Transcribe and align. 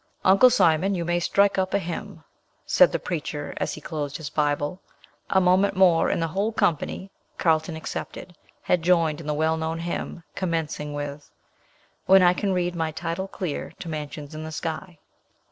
"Uncle 0.25 0.49
Simon, 0.49 0.95
you 0.95 1.05
may 1.05 1.19
strike 1.19 1.59
up 1.59 1.75
a 1.75 1.77
hymn," 1.77 2.23
said 2.65 2.91
the 2.91 2.97
preacher 2.97 3.53
as 3.57 3.75
he 3.75 3.79
closed 3.81 4.17
his 4.17 4.31
Bible. 4.31 4.81
A 5.29 5.39
moment 5.39 5.75
more, 5.75 6.09
and 6.09 6.19
the 6.19 6.29
whole 6.29 6.51
company 6.51 7.11
(Carlton 7.37 7.75
excepted) 7.75 8.35
had 8.63 8.81
joined 8.81 9.21
in 9.21 9.27
the 9.27 9.33
well 9.35 9.57
known 9.57 9.77
hymn, 9.77 10.23
commencing 10.33 10.95
with 10.95 11.29
"When 12.07 12.23
I 12.23 12.33
can 12.33 12.51
read 12.51 12.75
my 12.75 12.89
title 12.89 13.27
clear 13.27 13.73
To 13.77 13.87
mansions 13.89 14.33
in 14.33 14.43
the 14.43 14.51
sky." 14.51 14.97